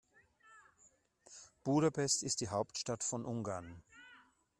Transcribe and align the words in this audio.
Budapest 1.63 2.23
ist 2.23 2.41
die 2.41 2.47
Hauptstadt 2.49 3.03
von 3.03 3.23
Ungarn. 3.23 3.83